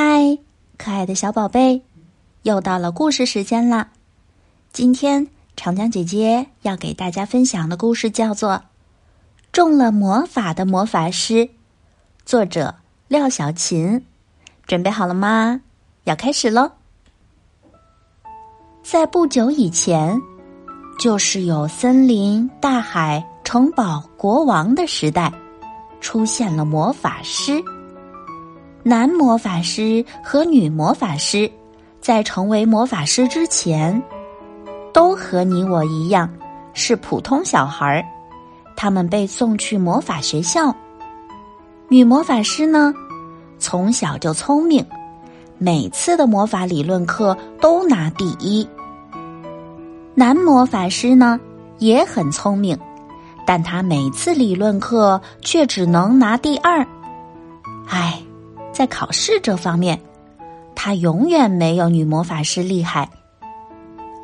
[0.00, 0.38] 嗨，
[0.76, 1.82] 可爱的小宝贝，
[2.44, 3.88] 又到了故事时间了。
[4.72, 8.52] 今天长江姐姐要给大家分享的故事叫做
[9.50, 11.34] 《中了魔法的魔法师》，
[12.24, 12.76] 作者
[13.08, 14.04] 廖小琴。
[14.68, 15.60] 准备好了吗？
[16.04, 16.70] 要开始喽！
[18.84, 20.16] 在不久以前，
[21.00, 25.32] 就是有森林、大海、城堡、国王的时代，
[26.00, 27.60] 出现了魔法师。
[28.88, 31.50] 男魔法师和女魔法师，
[32.00, 34.02] 在成为魔法师之前，
[34.94, 36.26] 都和你我一样
[36.72, 38.02] 是普通小孩儿。
[38.74, 40.74] 他们被送去魔法学校。
[41.88, 42.94] 女魔法师呢，
[43.58, 44.82] 从小就聪明，
[45.58, 48.66] 每次的魔法理论课都拿第一。
[50.14, 51.38] 男魔法师呢，
[51.76, 52.74] 也很聪明，
[53.44, 56.78] 但他每次理论课却只能拿第二。
[57.86, 58.22] 唉。
[58.78, 60.00] 在考试这方面，
[60.76, 63.10] 他永远没有女魔法师厉害。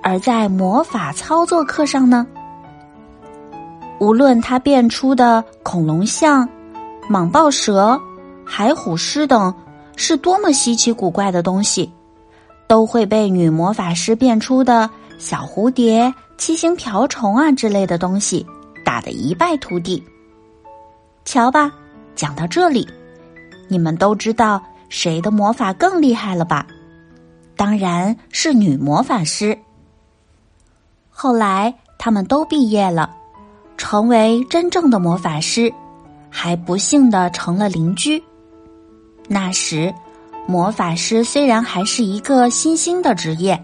[0.00, 2.24] 而在魔法操作课上呢，
[3.98, 6.48] 无论他变出的恐龙像、
[7.10, 8.00] 蟒豹蛇、
[8.46, 9.52] 海虎狮等
[9.96, 11.92] 是多么稀奇古怪的东西，
[12.68, 18.46] 都会被女魔法师变出的小蝴蝶、七星瓢虫啊之类的东西
[18.84, 20.00] 打得一败涂地。
[21.24, 21.72] 瞧吧，
[22.14, 22.88] 讲到这里。
[23.68, 26.66] 你们都知道谁的魔法更厉害了吧？
[27.56, 29.56] 当然是女魔法师。
[31.08, 33.14] 后来他们都毕业了，
[33.76, 35.72] 成为真正的魔法师，
[36.28, 38.22] 还不幸的成了邻居。
[39.28, 39.94] 那时，
[40.46, 43.58] 魔法师虽然还是一个新兴的职业，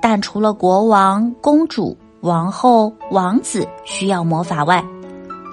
[0.00, 4.82] 但除了国王、公主、王后、王子需要魔法外，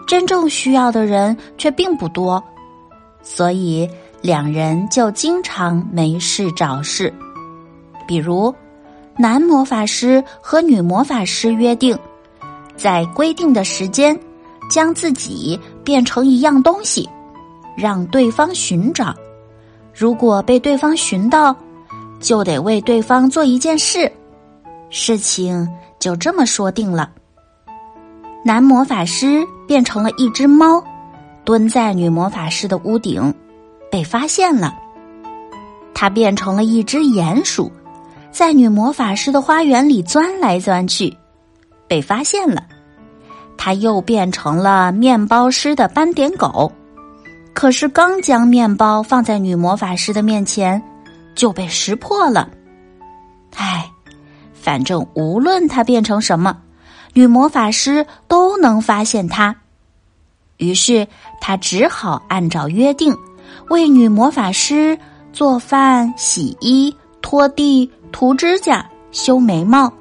[0.08, 2.42] 真正需要的人却并不多。
[3.26, 3.90] 所以，
[4.22, 7.12] 两人就经常没事找事。
[8.08, 8.54] 比如，
[9.18, 11.98] 男魔法师和女魔法师约定，
[12.78, 14.18] 在规定的时间，
[14.70, 17.10] 将自己变成一样东西，
[17.76, 19.12] 让对方寻找。
[19.92, 21.56] 如果被对方寻到，
[22.20, 24.10] 就得为对方做一件事。
[24.92, 25.68] 事情
[26.00, 27.12] 就这么说定了。
[28.44, 30.84] 男魔法师变成了一只猫。
[31.46, 33.34] 蹲在女魔法师的屋顶，
[33.92, 34.74] 被发现了。
[35.94, 37.72] 他变成了一只鼹鼠，
[38.32, 41.16] 在女魔法师的花园里钻来钻去，
[41.88, 42.66] 被发现了。
[43.58, 46.70] 他又变成了面包师的斑点狗，
[47.54, 50.82] 可是刚将面包放在女魔法师的面前，
[51.36, 52.50] 就被识破了。
[53.56, 53.90] 唉，
[54.54, 56.58] 反正无论他变成什么，
[57.14, 59.56] 女魔法师都能发现他。
[60.58, 61.08] 于是
[61.42, 63.16] 他只好按照约定，
[63.70, 64.98] 为女魔法师
[65.34, 69.92] 做饭、洗衣、拖地、涂指甲、修眉毛、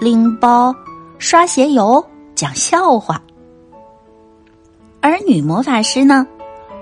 [0.00, 0.74] 拎包、
[1.18, 2.04] 刷鞋油、
[2.34, 3.20] 讲笑话。
[5.00, 6.26] 而女魔法师呢，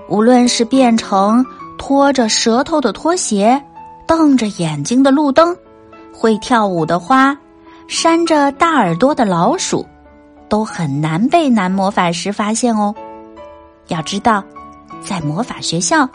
[0.07, 1.45] 无论是变成
[1.77, 3.61] 拖着舌头的拖鞋、
[4.05, 5.55] 瞪着眼睛的路灯、
[6.13, 7.37] 会跳舞的花、
[7.87, 9.85] 扇着大耳朵的老鼠，
[10.47, 12.93] 都很难被男魔法师发现哦。
[13.87, 14.43] 要知道，
[15.03, 16.07] 在魔法学校，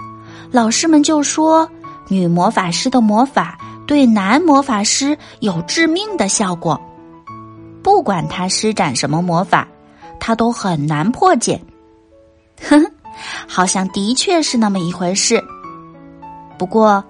[0.51, 1.69] 老师们就说
[2.09, 6.81] 女魔法师的魔法对男魔法师有致命的效果。
[7.83, 9.67] 不管他施展什么魔法，
[10.19, 11.61] 他都很难破解。
[12.69, 12.85] 哼，
[13.47, 15.43] 好像的确是那么一回事。
[16.59, 17.03] 不过，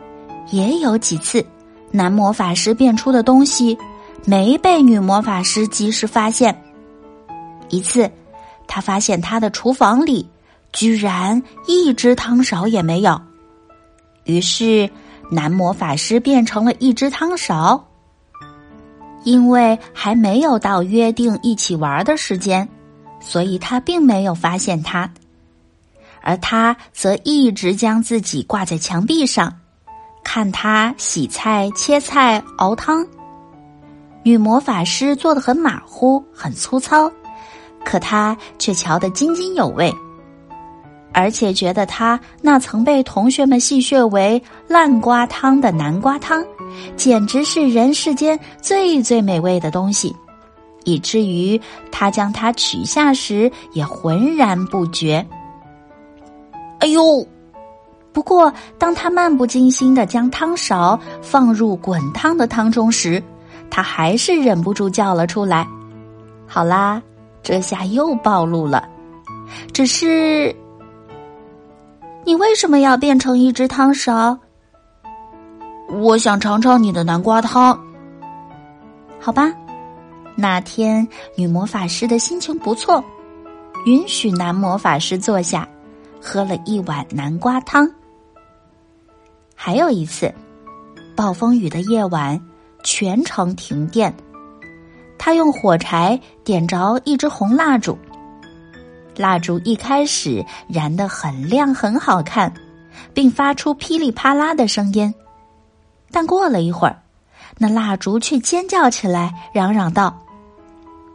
[0.50, 1.44] 也有几次，
[1.90, 3.76] 男魔法师变出的东西
[4.24, 6.56] 没被女魔法师及时发现。
[7.70, 8.10] 一次，
[8.66, 10.28] 他发现他的厨房里。
[10.72, 13.20] 居然一只汤勺也没有，
[14.24, 14.88] 于是
[15.30, 17.84] 男魔法师变成了一只汤勺。
[19.24, 22.66] 因为还没有到约定一起玩的时间，
[23.20, 25.10] 所以他并没有发现他，
[26.22, 29.52] 而他则一直将自己挂在墙壁上，
[30.22, 33.04] 看他洗菜、切菜、熬汤。
[34.22, 37.10] 女魔法师做的很马虎、很粗糙，
[37.84, 39.92] 可他却瞧得津津有味。
[41.18, 46.46] 而且觉得他那曾被同学们戏谑为“烂瓜汤”的南瓜汤，
[46.94, 50.14] 简直是人世间最最美味的东西，
[50.84, 51.60] 以至于
[51.90, 55.26] 他将它取下时也浑然不觉。
[56.78, 57.26] 哎呦！
[58.12, 63.20] 不过当他漫不经心的将汤勺放入滚烫的汤中时，
[63.68, 65.66] 他还是忍不住叫了出来。
[66.46, 67.02] 好啦，
[67.42, 68.88] 这下又暴露了，
[69.72, 70.54] 只是。
[72.28, 74.38] 你为什么要变成一只汤勺？
[76.02, 77.82] 我想尝尝你的南瓜汤。
[79.18, 79.50] 好吧，
[80.36, 83.02] 那天女魔法师的心情不错，
[83.86, 85.66] 允许男魔法师坐下，
[86.20, 87.90] 喝了一碗南瓜汤。
[89.54, 90.30] 还有一次，
[91.16, 92.38] 暴风雨的夜晚，
[92.84, 94.14] 全城停电，
[95.16, 97.96] 他用火柴点着一支红蜡烛。
[99.18, 102.52] 蜡烛一开始燃得很亮，很好看，
[103.12, 105.12] 并发出噼里啪啦的声音。
[106.10, 106.96] 但过了一会儿，
[107.58, 110.16] 那蜡烛却尖叫起来，嚷嚷道：“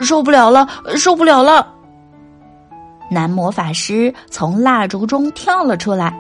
[0.02, 0.68] 受不了了，
[0.98, 1.74] 受不了了！”
[3.10, 6.14] 男魔法师从蜡烛中跳了出来，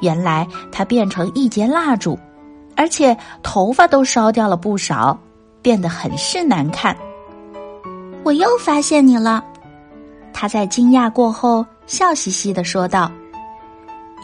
[0.00, 2.18] 原来他变成一截蜡烛，
[2.76, 5.16] 而且头发都烧掉了不少，
[5.62, 6.96] 变得很是难看。
[8.24, 9.44] 我又发现你了。
[10.32, 13.10] 他在惊讶过后，笑嘻嘻的说道：“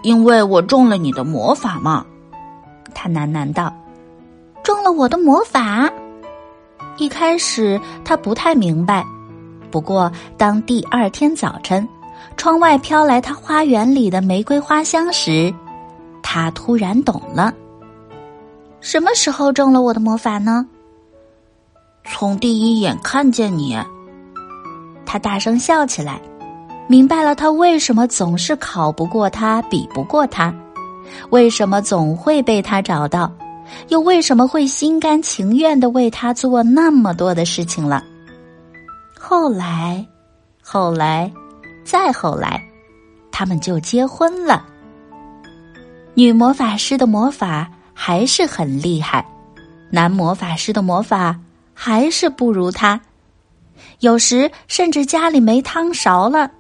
[0.03, 2.05] 因为我中了你的魔法嘛。”
[2.95, 3.75] 他喃喃道
[4.63, 5.91] ：“中了我的魔法。”
[6.97, 9.05] 一开始他不太明白，
[9.71, 11.89] 不过当第二天早晨，
[12.37, 15.53] 窗外飘来他花园里的玫瑰花香时，
[16.23, 17.53] 他突然懂了。
[18.81, 20.65] 什么时候中了我的魔法呢？
[22.05, 23.77] 从第一眼看见你。
[25.15, 26.21] 他大声笑起来，
[26.89, 30.53] 明白了他为什么总是考不过他，比不过他，
[31.31, 33.33] 为什么总会被他找到，
[33.91, 38.03] 又为什么会心甘情愿的为他做那么多的事情了。
[39.17, 40.05] 后来，
[40.61, 41.33] 后来，
[41.85, 42.61] 再后来，
[43.31, 44.67] 他们就结婚了。
[46.15, 49.25] 女魔法师的魔法还是很厉害，
[49.93, 51.39] 男魔法师的魔法
[51.73, 53.01] 还是不如他。
[54.01, 56.51] 有时甚至家里没汤勺了，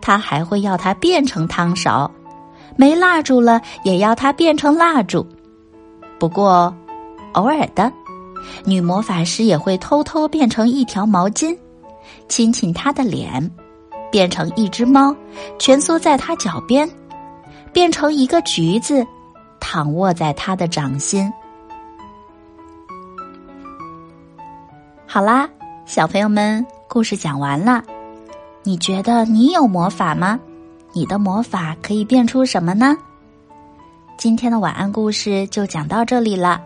[0.00, 2.10] 他还会要它变成汤勺；
[2.76, 5.26] 没蜡烛了，也要它变成蜡烛。
[6.18, 6.74] 不过，
[7.32, 7.90] 偶尔的，
[8.64, 11.56] 女魔法师也会偷偷变成一条毛巾，
[12.28, 13.42] 亲亲他的脸；
[14.10, 15.14] 变成一只猫，
[15.58, 16.86] 蜷缩在他脚边；
[17.72, 19.06] 变成一个橘子，
[19.60, 21.32] 躺卧在他的掌心。
[25.06, 25.48] 好啦。
[25.90, 27.82] 小朋友们，故事讲完了。
[28.62, 30.38] 你觉得你有魔法吗？
[30.92, 32.96] 你的魔法可以变出什么呢？
[34.16, 36.62] 今天的晚安故事就讲到这里了。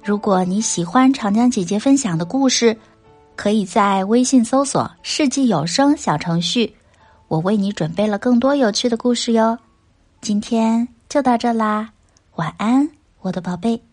[0.00, 2.78] 如果你喜欢长江姐姐分享的故事，
[3.34, 6.72] 可以在微信搜索“世纪有声”小程序，
[7.26, 9.58] 我为你准备了更多有趣的故事哟。
[10.20, 11.90] 今天就到这啦，
[12.36, 12.88] 晚安，
[13.22, 13.87] 我的宝贝。